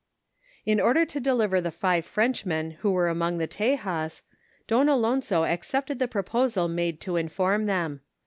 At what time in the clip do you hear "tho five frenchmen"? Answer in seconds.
1.61-2.71